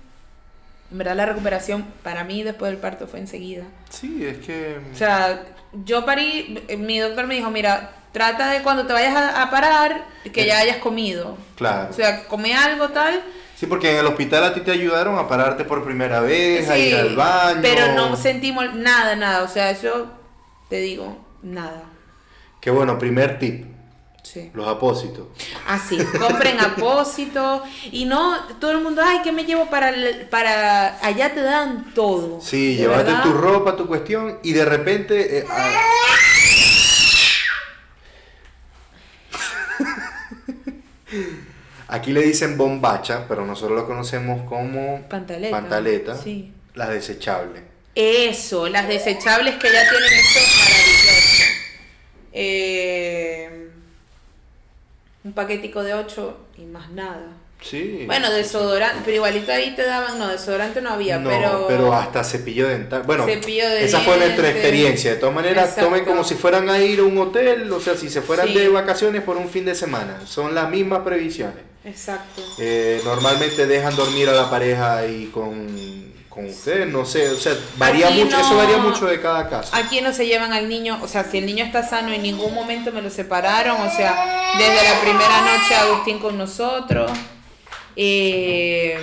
[0.91, 3.63] En verdad la recuperación para mí después del parto fue enseguida.
[3.89, 4.77] Sí, es que.
[4.93, 5.43] O sea,
[5.86, 10.06] yo parí, mi doctor me dijo, mira, trata de cuando te vayas a, a parar,
[10.34, 11.38] que ya hayas comido.
[11.56, 11.89] claro.
[11.89, 13.22] O sea, come algo tal.
[13.56, 16.78] Sí, porque en el hospital a ti te ayudaron a pararte por primera vez, a
[16.78, 17.60] ir al baño.
[17.62, 19.43] Pero no sentimos nada, nada.
[19.43, 20.08] O sea, eso
[20.69, 21.84] te digo, nada.
[22.62, 23.65] Qué bueno, primer tip:
[24.24, 24.50] Sí.
[24.54, 25.28] los apósitos.
[25.67, 30.98] Así, compren apósito y no todo el mundo, ay, ¿qué me llevo para el- para
[31.06, 32.39] allá te dan todo?
[32.41, 33.24] Sí, ¿De llévate verdad?
[33.24, 35.39] tu ropa, tu cuestión, y de repente.
[35.39, 35.82] eh, ah.
[41.88, 45.52] Aquí le dicen bombacha, pero nosotros lo conocemos como Pantaleta.
[45.60, 46.52] pantaleta, Sí.
[46.76, 47.63] las desechables.
[47.95, 51.43] Eso, las desechables que ya tienen esto maravilloso.
[52.32, 53.69] Eh,
[55.24, 57.28] un paquetico de 8 y más nada.
[57.62, 58.04] Sí.
[58.06, 61.30] Bueno, desodorante, pero igualito ahí te daban, no, desodorante no había, No,
[61.67, 61.93] pero...
[61.93, 63.04] hasta cepillo dental.
[63.04, 65.12] Bueno, Cepillo de esa fue nuestra experiencia.
[65.12, 65.86] De todas maneras, Exacto.
[65.89, 68.54] tomen como si fueran a ir a un hotel, o sea, si se fueran Sí.
[68.54, 70.22] de vacaciones por un fin de semana.
[70.26, 71.58] Son las mismas previsiones.
[71.84, 72.41] Exacto.
[72.60, 77.54] Eh, normalmente dejan dormir a la pareja ahí con, con ustedes, no sé, o sea,
[77.78, 79.76] varía Aquí mucho, no- eso varía mucho de cada caso.
[79.76, 82.54] Aquí no se llevan al niño, o sea, si el niño está sano, en ningún
[82.54, 87.12] momento me lo separaron, o sea, desde la primera noche Agustín con nosotros.
[88.01, 88.97] Eh,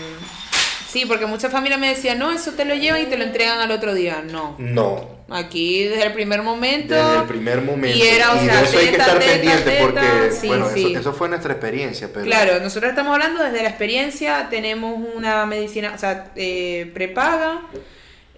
[0.88, 3.58] sí, porque muchas familias me decían, no, eso te lo llevan y te lo entregan
[3.60, 4.24] al otro día.
[4.26, 6.94] No, No, aquí desde el primer momento.
[6.94, 7.94] desde el primer momento.
[7.94, 10.68] Y era, o sea, de eso hay que estar teta, pendiente teta, porque, sí, bueno,
[10.72, 10.86] sí.
[10.92, 12.24] Eso, eso fue nuestra experiencia, pero...
[12.24, 17.60] Claro, nosotros estamos hablando desde la experiencia, tenemos una medicina, o sea, eh, prepaga.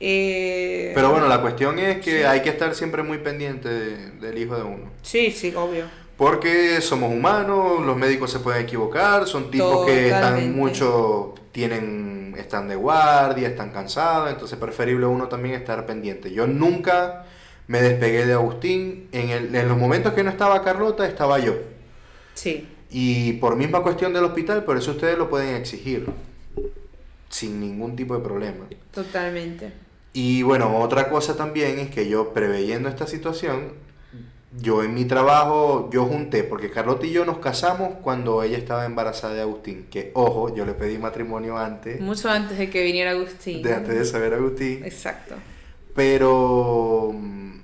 [0.00, 2.24] eh, Pero bueno, la cuestión es que Sí.
[2.24, 4.90] hay que estar siempre muy pendiente de- del hijo de uno.
[5.02, 5.86] Sí, sí, obvio.
[6.18, 12.66] Porque somos humanos, los médicos se pueden equivocar, son tipos que están mucho, tienen, están
[12.68, 16.32] de guardia, están cansados, entonces es preferible uno también estar pendiente.
[16.32, 17.24] Yo nunca
[17.68, 21.54] me despegué de Agustín, en, el- en los momentos que no estaba Carlota estaba yo.
[22.34, 22.66] Sí.
[22.90, 26.06] Y por misma cuestión del hospital, por eso ustedes lo pueden exigir,
[27.28, 28.66] sin ningún tipo de problema.
[28.92, 29.72] Totalmente.
[30.14, 33.74] Y bueno, otra cosa también es que yo preveyendo esta situación,
[34.56, 38.86] yo en mi trabajo, yo junté, porque Carlota y yo nos casamos cuando ella estaba
[38.86, 43.10] embarazada de Agustín, que ojo, yo le pedí matrimonio antes, Mucho antes de que viniera
[43.10, 43.62] Agustín.
[43.62, 45.34] de antes de saber Agustín, Exacto.
[45.94, 47.58] pero mm,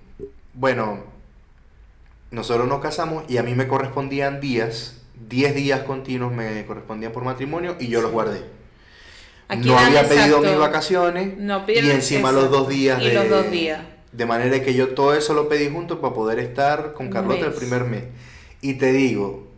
[0.53, 1.05] bueno,
[2.31, 7.25] nosotros nos casamos y a mí me correspondían días, 10 días continuos me correspondían por
[7.25, 8.42] matrimonio y yo los guardé.
[9.49, 13.29] Aquí no había pedido mis vacaciones No, y encima los dos días Y de, los
[13.29, 13.81] dos días.
[14.16, 17.53] De manera que yo todo eso lo pedí junto para poder estar con Carlota el
[17.53, 18.05] primer mes.
[18.61, 19.48] Y te digo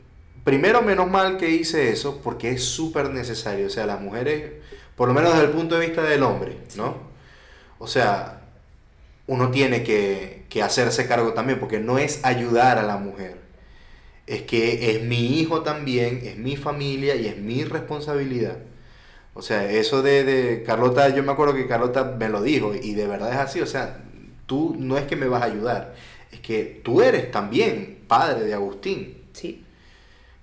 [0.45, 3.66] primero menos mal que hice eso porque es súper necesario.
[3.66, 4.53] O sea las mujeres
[4.97, 6.97] por lo menos desde el punto de vista del hombre no
[7.79, 8.37] o sea
[9.27, 13.38] uno tiene que, que hacerse cargo también porque no es ayudar a la mujer.
[14.27, 18.59] Es que es mi hijo también, es mi familia y es mi responsabilidad.
[19.35, 22.95] O sea, eso de, de Carlota, yo me acuerdo que Carlota me lo dijo y
[22.95, 24.05] de verdad es así, o sea,
[24.47, 25.95] tú no es que me vas a ayudar,
[26.33, 29.63] es que tú eres también padre de Agustín Sí.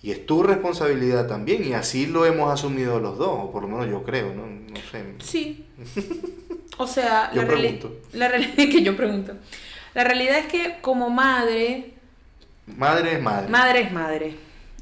[0.01, 3.69] y es tu responsabilidad también y así lo hemos asumido los dos, o por lo
[3.69, 5.03] menos yo creo, no, no sé.
[5.19, 5.65] Sí.
[6.79, 7.97] O sea, Yo la, pregunto.
[8.13, 9.33] la realidad es que yo pregunto.
[9.93, 11.91] La realidad es que como madre,
[12.65, 13.47] Madre es madre.
[13.49, 14.35] madre es madre.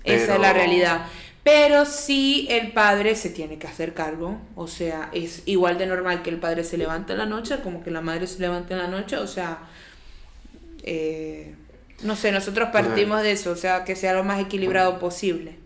[0.06, 1.06] Esa es la realidad.
[1.44, 6.22] Pero sí el padre se tiene que hacer cargo, o sea, es igual de normal
[6.22, 8.80] que el padre se levante en la noche como que la madre se levante en
[8.80, 9.58] la noche, o sea,
[10.84, 11.56] eh,
[12.04, 15.58] no sé, nosotros partimos de eso, o sea, que sea lo más equilibrado posible,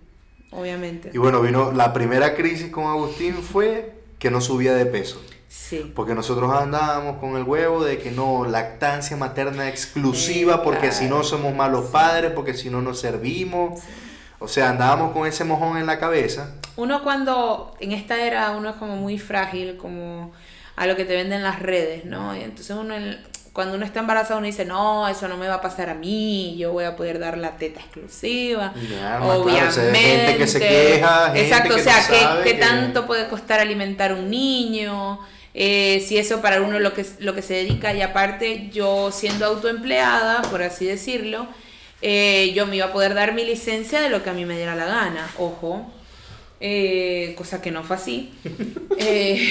[0.51, 1.11] obviamente.
[1.13, 5.21] Y bueno, vino la primera crisis con Agustín fue que no subía de peso.
[5.49, 5.91] Sí.
[5.95, 11.23] Porque nosotros andábamos con el huevo de que no, lactancia materna exclusiva, porque si no
[11.23, 13.81] somos malos padres, porque si no nos servimos.
[14.39, 16.51] O sea, andábamos con ese mojón en la cabeza.
[16.75, 20.33] Uno cuando, en esta era, uno es como muy frágil, como
[20.75, 22.35] a lo que te venden las redes, ¿no?
[22.35, 22.95] Y entonces uno,
[23.53, 26.57] cuando uno está embarazado, uno dice, no, eso no me va a pasar a mí,
[26.57, 28.73] yo voy a poder dar la teta exclusiva.
[29.21, 29.97] Obviamente.
[29.97, 32.59] gente que se queja, Exacto, o sea, ¿qué, que...
[32.59, 35.19] tanto puede costar alimentar un niño?
[35.53, 39.45] Eh, si eso para uno lo que, lo que se dedica y aparte yo siendo
[39.45, 41.47] autoempleada, por así decirlo,
[42.07, 44.55] eh, yo me iba a poder dar mi licencia de lo que a mí me
[44.55, 45.91] diera la gana, ojo,
[46.59, 48.31] eh, cosa que no fue así.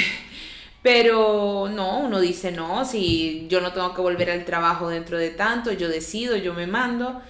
[0.82, 5.30] pero no, uno dice no, si yo no tengo que volver al trabajo dentro de
[5.30, 7.20] tanto, yo decido, yo me mando.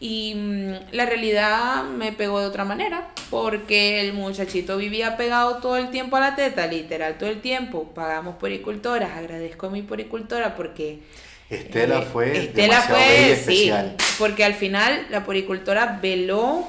[0.00, 5.76] Y mm, la realidad me pegó de otra manera, porque el muchachito vivía pegado todo
[5.76, 7.92] el tiempo a la teta, literal, todo el tiempo.
[7.94, 10.98] Pagamos poricultoras, agradezco a mi poricultora porque...
[11.50, 12.38] Estela eh, fue...
[12.38, 13.72] Estela fue, sí,
[14.18, 16.68] porque al final la poricultora veló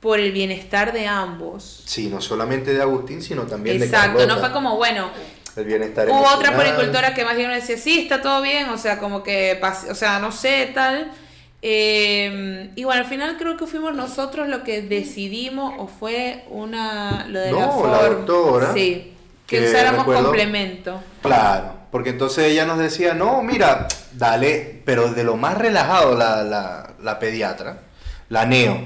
[0.00, 1.82] por el bienestar de ambos.
[1.86, 5.10] Sí, no solamente de Agustín, sino también de Exacto, no fue como, bueno,
[5.56, 8.98] el bienestar Hubo otra poricultora que más bien decía, sí, está todo bien, o sea,
[8.98, 11.10] como que, o sea, no sé, tal.
[11.62, 17.26] Eh, y bueno, al final creo que fuimos nosotros lo que decidimos o fue una
[17.28, 18.74] lo de la, doctora.
[18.74, 19.13] Sí
[19.60, 21.00] que, usáramos complemento.
[21.22, 26.42] Claro porque entonces ella nos decía no mira dale pero de lo más relajado la,
[26.42, 27.82] la, la pediatra
[28.30, 28.80] la neo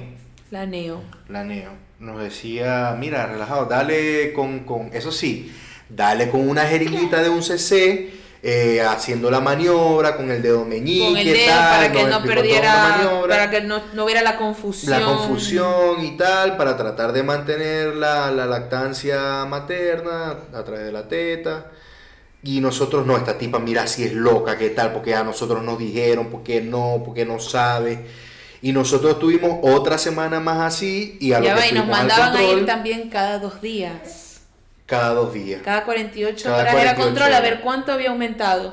[0.50, 1.00] la neo.
[1.31, 5.50] La neo nos decía mira relajado dale con, con eso sí
[5.88, 8.11] dale con una jeringuita de un cc
[8.42, 13.83] eh, haciendo la maniobra con el dedo meñique para que no perdiera para que no,
[13.94, 15.01] no, hubiera la confusión.
[15.01, 20.92] La confusión y tal para tratar de mantener la, la lactancia materna a través de
[20.92, 21.66] la teta.
[22.42, 25.77] Y nosotros no, esta tipa mira si es loca, qué tal, porque a nosotros nos
[25.77, 28.07] dijeron, porque no, porque no sabe.
[28.62, 32.64] Y nosotros tuvimos otra semana más así y a ya y nos mandaban a ir
[32.66, 34.28] también cada dos días.
[34.88, 35.61] Cada dos días.
[35.62, 38.72] Cada 48 horas era control a ver cuánto había aumentado.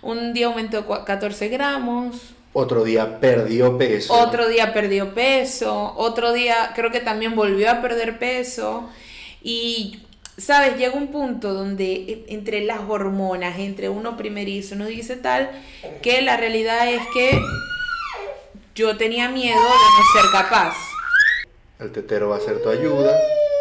[0.00, 2.16] Un día aumentó 14 gramos.
[2.54, 4.14] Otro día perdió peso.
[4.14, 5.92] Otro día perdió peso.
[5.98, 8.88] Otro día creo que también volvió a perder peso.
[9.42, 10.00] Y,
[10.38, 10.78] ¿sabes?
[10.78, 15.50] Llega un punto donde e, entre las hormonas, entre uno primerizo, uno dice tal,
[16.00, 17.38] que la realidad es que
[18.74, 20.74] yo tenía miedo de no ser capaz.
[21.78, 23.14] El tetero va a ser tu ayuda.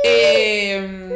[0.06, 1.10] Eh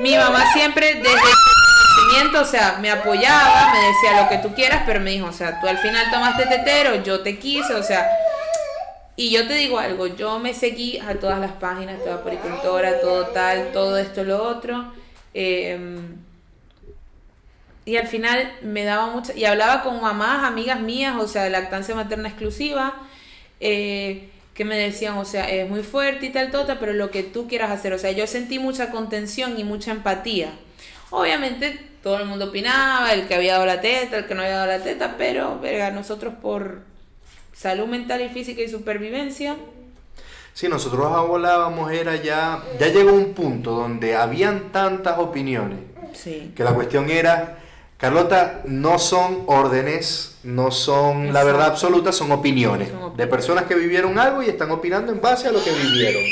[0.00, 4.82] mi mamá siempre desde nacimiento, o sea, me apoyaba, me decía lo que tú quieras,
[4.86, 8.08] pero me dijo, o sea, tú al final tomaste tetero, yo te quise, o sea,
[9.16, 13.26] y yo te digo algo, yo me seguí a todas las páginas, toda poricultora, todo
[13.26, 14.92] tal, todo esto, lo otro.
[15.34, 16.16] Em,
[17.84, 19.34] y al final me daba mucha...
[19.34, 22.94] Y hablaba con mamás, amigas mías, o sea, de lactancia materna exclusiva.
[23.60, 27.22] Eh, que me decían, o sea, es muy fuerte y tal, tota, pero lo que
[27.22, 30.50] tú quieras hacer, o sea, yo sentí mucha contención y mucha empatía.
[31.10, 34.56] Obviamente todo el mundo opinaba, el que había dado la teta, el que no había
[34.56, 36.80] dado la teta, pero, verga, nosotros por
[37.52, 39.56] salud mental y física y supervivencia.
[40.52, 45.78] Sí, nosotros hablábamos, era ya, ya llegó un punto donde habían tantas opiniones,
[46.12, 46.52] sí.
[46.54, 47.58] que la cuestión era,
[48.02, 54.18] Carlota, no son órdenes no son la verdad absoluta, son opiniones, de personas que vivieron
[54.18, 56.22] algo y están opinando en base a lo que vivieron.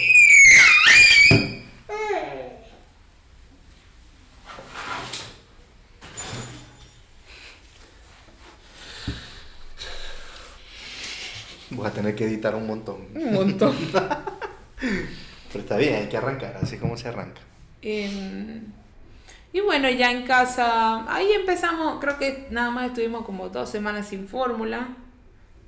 [11.71, 13.07] Voy a tener que editar un montón.
[13.15, 13.77] Un montón.
[14.81, 17.43] Pero está bien, hay que arrancar, así como se arranca.
[17.81, 18.80] Em,
[19.53, 24.09] y bueno, ya en casa, ahí empezamos, creo que nada más estuvimos como dos semanas
[24.09, 24.97] sin fórmula.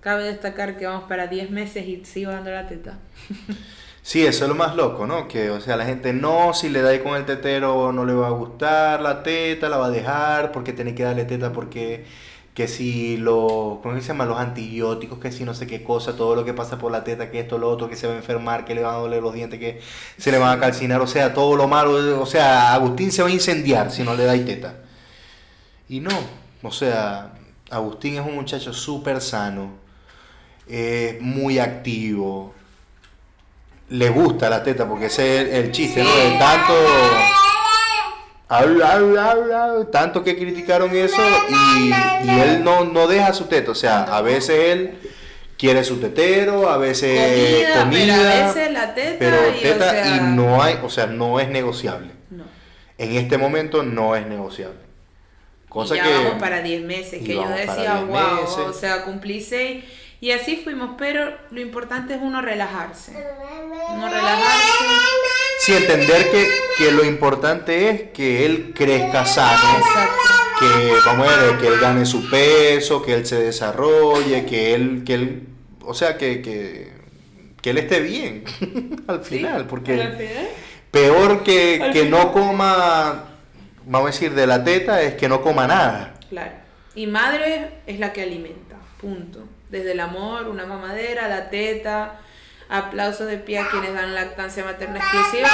[0.00, 2.98] Cabe destacar que vamos para 10 meses y sigo dando la teta.
[4.02, 5.28] Sí, eso es lo más loco, ¿no?
[5.28, 8.12] Que, o sea, la gente no, si le da ahí con el tetero no le
[8.12, 12.04] va a gustar la teta, la va a dejar porque tiene que darle teta porque
[12.54, 14.26] que si lo, ¿cómo se llama?
[14.26, 17.30] Los antibióticos, que si no sé qué cosa, todo lo que pasa por la teta,
[17.30, 19.32] que esto, lo otro, que se va a enfermar, que le van a doler los
[19.34, 19.80] dientes, que
[20.18, 23.28] se le van a calcinar, o sea, todo lo malo, o sea, Agustín se va
[23.28, 24.80] a incendiar si no le da teta.
[25.88, 26.10] Y no,
[26.62, 27.32] o sea,
[27.70, 29.70] Agustín es un muchacho súper sano,
[31.20, 32.54] muy activo,
[33.92, 36.10] le gusta la teta, porque ese es el, chiste, ¿no?
[36.10, 36.72] De tanto.
[38.48, 41.90] habla, habla, habla, tanto que criticaron eso y,
[42.26, 43.70] y él no, no deja su teta.
[43.70, 44.98] O sea, a veces él
[45.58, 49.60] quiere su tetero, a veces Comida, comida, pero a veces la teta pero y, o
[49.60, 52.12] teta sea- y no hay, o sea, no es negociable.
[52.30, 52.44] No.
[52.98, 54.80] En este momento no es negociable.
[55.68, 58.58] Cosa y ya que vamos para 10 meses, que yo decía, 10 wow, meses.
[58.58, 59.84] o sea, cumplí 6
[60.22, 63.10] y así fuimos, pero lo importante es uno relajarse.
[63.90, 64.84] Uno relajarse.
[65.58, 66.48] sí entender que,
[66.78, 70.14] que lo importante es que él crezca sano, Exacto.
[70.60, 75.02] que vamos a ver, que él gane su peso, que él se desarrolle, que él,
[75.04, 75.48] que él,
[75.84, 76.92] o sea, que, que,
[77.60, 78.44] que él esté bien
[79.08, 80.48] al final, porque Al final.
[80.92, 82.10] peor que, que final.
[82.10, 83.24] no coma,
[83.86, 86.14] vamos a decir, de la teta es que no coma nada.
[86.30, 86.61] Claro.
[86.94, 89.40] Y madre es la que alimenta, punto.
[89.70, 92.20] Desde el amor, una mamadera, la teta,
[92.68, 95.48] aplausos de pie a quienes dan lactancia materna exclusiva.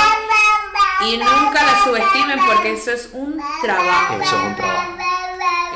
[1.07, 4.14] Y nunca la subestimen porque eso es un trabajo.
[4.20, 4.97] Eso es un trabajo.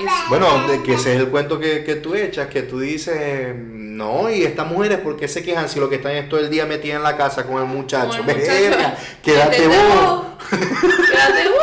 [0.01, 3.55] Es- Bueno, de que ese es el cuento que, que tú echas, que tú dices,
[3.57, 6.51] no, y estas mujeres, ¿por qué se quejan si lo que están es todo el
[6.51, 8.09] día metidas en la casa con el muchacho?
[8.19, 8.97] Con el muchacho.
[9.23, 10.27] Quédate vos.
[10.51, 11.63] Quédate vos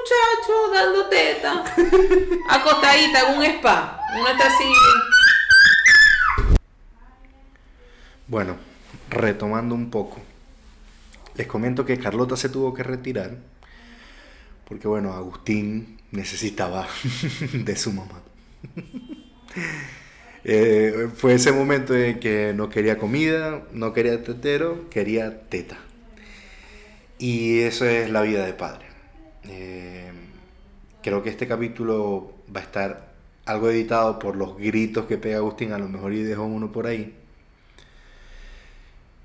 [0.00, 1.64] muchacho dando teta.
[2.48, 4.00] Acostadita en un spa.
[4.18, 4.72] Uno está así.
[8.26, 8.56] Bueno,
[9.08, 10.20] retomando un poco,
[11.34, 13.36] les comento que Carlota se tuvo que retirar
[14.68, 16.86] porque, bueno, Agustín necesitaba
[17.52, 18.22] de su mamá.
[20.42, 25.76] Eh, fue ese momento en que no quería comida, no quería tetero, quería teta.
[27.18, 28.89] Y eso es la vida de padre.
[29.48, 30.10] Eh,
[31.02, 33.10] creo que este capítulo va a estar
[33.46, 36.86] algo editado por los gritos que pega Agustín, a lo mejor y dejó uno por
[36.86, 37.14] ahí.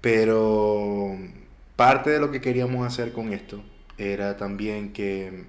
[0.01, 1.17] Pero
[1.75, 3.63] parte de lo que queríamos hacer con esto
[3.97, 5.45] era también que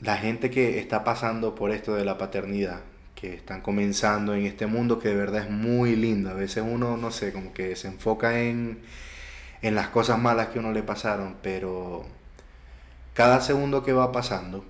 [0.00, 2.80] la gente que está pasando por esto de la paternidad,
[3.14, 6.96] que están comenzando en este mundo que de verdad es muy lindo, a veces uno,
[6.96, 8.80] no sé, como que se enfoca en,
[9.62, 12.06] en las cosas malas que uno le pasaron, pero
[13.16, 14.62] cada segundo que va pasando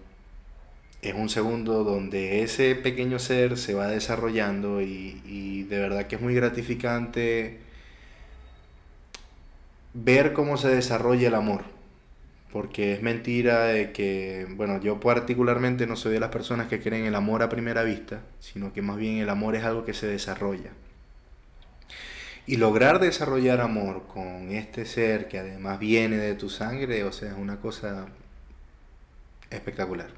[1.02, 6.14] es un segundo donde ese pequeño ser se va desarrollando y, y de verdad que
[6.14, 7.58] es muy gratificante
[9.94, 11.64] ver cómo se desarrolla el amor.
[12.52, 17.04] Porque es mentira de que, bueno, yo particularmente no soy de las personas que creen
[17.04, 20.06] el amor a primera vista, sino que más bien el amor es algo que se
[20.06, 20.70] desarrolla.
[22.46, 27.32] Y lograr desarrollar amor con este ser que además viene de tu sangre, o sea,
[27.32, 28.06] es una cosa
[29.50, 30.08] espectacular.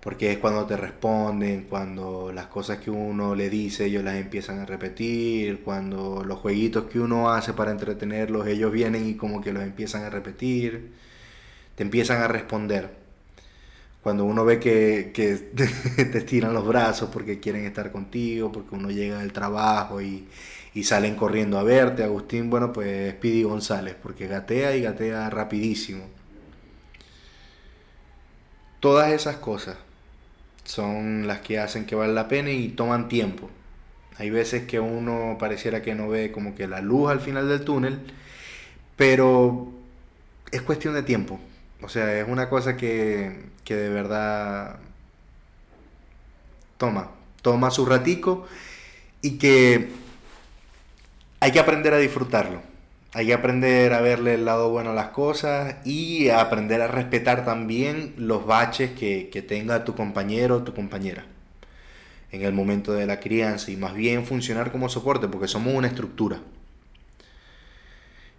[0.00, 4.60] Porque es cuando te responden, cuando las cosas que uno le dice ellos las empiezan
[4.60, 9.52] a repetir, cuando los jueguitos que uno hace para entretenerlos ellos vienen y como que
[9.52, 10.92] los empiezan a repetir,
[11.74, 12.90] te empiezan a responder.
[14.02, 15.34] Cuando uno ve que, que
[16.04, 20.28] te estiran los brazos porque quieren estar contigo, porque uno llega del trabajo y,
[20.74, 26.04] y salen corriendo a verte, Agustín, bueno, pues Speedy González, porque gatea y gatea rapidísimo.
[28.80, 29.76] Todas esas cosas
[30.64, 33.50] son las que hacen que vale la pena y toman tiempo.
[34.18, 37.64] Hay veces que uno pareciera que no ve como que la luz al final del
[37.64, 37.98] túnel,
[38.96, 39.72] pero
[40.50, 41.40] es cuestión de tiempo.
[41.82, 44.78] O sea, es una cosa que, que de verdad
[46.76, 47.10] toma,
[47.42, 48.46] toma su ratico
[49.22, 49.90] y que
[51.40, 52.67] hay que aprender a disfrutarlo.
[53.12, 57.44] Hay que aprender a verle el lado bueno a las cosas y aprender a respetar
[57.44, 61.26] también los baches que, que tenga tu compañero o tu compañera
[62.32, 65.88] en el momento de la crianza y más bien funcionar como soporte porque somos una
[65.88, 66.40] estructura.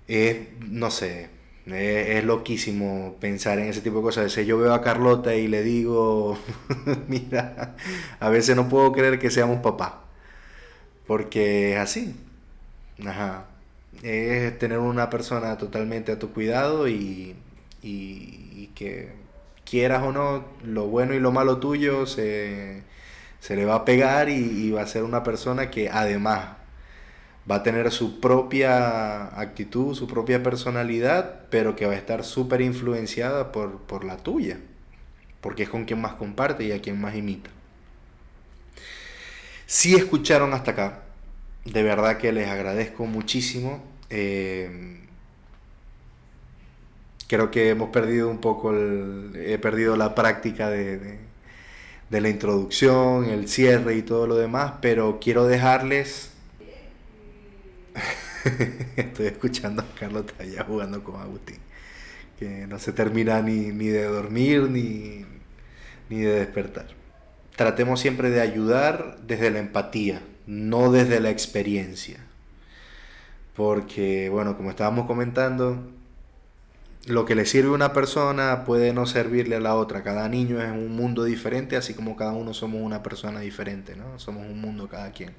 [0.07, 1.29] Es, no sé,
[1.67, 4.21] es, es loquísimo pensar en ese tipo de cosas.
[4.21, 6.37] A veces yo veo a Carlota y le digo,
[7.07, 7.75] mira,
[8.19, 10.05] a veces no puedo creer que seamos papá.
[11.07, 12.15] Porque es así.
[13.05, 13.45] Ajá.
[14.03, 17.35] Es tener una persona totalmente a tu cuidado y,
[17.81, 19.11] y, y que
[19.69, 22.81] quieras o no, lo bueno y lo malo tuyo se,
[23.39, 26.49] se le va a pegar y, va a ser una persona que además
[27.49, 32.61] va a tener su propia actitud, su propia personalidad, pero que va a estar súper
[32.61, 34.57] influenciada por, por la tuya,
[35.41, 37.49] porque es con quien más comparte y a quien más imita.
[39.65, 40.99] Si escucharon hasta acá,
[41.71, 43.83] de verdad que les agradezco muchísimo.
[44.09, 44.99] Eh,
[47.27, 51.19] creo que hemos perdido un poco, el, he perdido la práctica de, de,
[52.09, 56.31] de, la introducción, el cierre y todo lo demás, pero quiero dejarles...
[58.95, 61.57] Estoy escuchando a Carlos allá jugando con Agustín.
[62.39, 65.25] Que no se termina ni, ni de dormir ni,
[66.09, 66.87] ni de despertar.
[67.55, 72.17] Tratemos siempre de ayudar desde la empatía, no desde la experiencia.
[73.55, 75.91] Porque, bueno, como estábamos comentando,
[77.05, 80.01] lo que le sirve a una persona puede no servirle a la otra.
[80.01, 84.17] Cada niño es un mundo diferente, así como cada uno somos una persona diferente, ¿no?
[84.17, 85.33] Somos un mundo cada quien.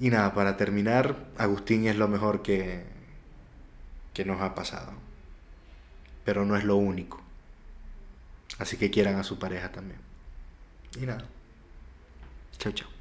[0.00, 2.84] Y nada, para terminar, Agustín es lo mejor que,
[4.14, 4.92] que nos ha pasado.
[6.24, 7.20] Pero no es lo único.
[8.58, 10.07] Así que quieran a su pareja también.
[10.96, 11.24] Y nada.
[12.58, 12.97] Chao, chao.